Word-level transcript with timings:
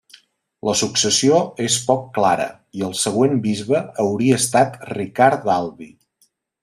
La 0.67 0.73
successió 0.79 1.41
és 1.65 1.75
poc 1.89 2.07
clara, 2.15 2.47
i 2.79 2.83
el 2.87 2.95
següent 3.01 3.37
bisbe 3.45 3.83
hauria 4.05 4.41
estat 4.45 4.81
Ricard 4.97 5.47
d'Albi. 5.51 5.91